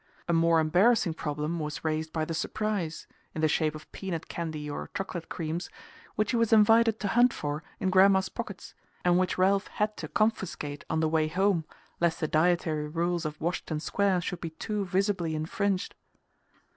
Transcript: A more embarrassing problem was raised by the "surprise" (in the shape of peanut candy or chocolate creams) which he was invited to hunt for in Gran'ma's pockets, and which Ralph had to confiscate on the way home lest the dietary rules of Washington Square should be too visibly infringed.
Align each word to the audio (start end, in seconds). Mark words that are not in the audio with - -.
A 0.27 0.33
more 0.33 0.59
embarrassing 0.59 1.13
problem 1.13 1.59
was 1.59 1.83
raised 1.85 2.11
by 2.11 2.25
the 2.25 2.33
"surprise" 2.33 3.05
(in 3.35 3.41
the 3.41 3.47
shape 3.47 3.75
of 3.75 3.91
peanut 3.91 4.27
candy 4.27 4.67
or 4.67 4.89
chocolate 4.95 5.29
creams) 5.29 5.69
which 6.15 6.31
he 6.31 6.37
was 6.37 6.51
invited 6.51 6.99
to 7.01 7.07
hunt 7.09 7.31
for 7.31 7.61
in 7.79 7.91
Gran'ma's 7.91 8.27
pockets, 8.27 8.73
and 9.05 9.19
which 9.19 9.37
Ralph 9.37 9.67
had 9.67 9.95
to 9.97 10.07
confiscate 10.07 10.83
on 10.89 11.01
the 11.01 11.07
way 11.07 11.27
home 11.27 11.65
lest 11.99 12.19
the 12.19 12.27
dietary 12.27 12.87
rules 12.87 13.25
of 13.25 13.39
Washington 13.39 13.79
Square 13.79 14.21
should 14.21 14.41
be 14.41 14.49
too 14.49 14.85
visibly 14.85 15.35
infringed. 15.35 15.93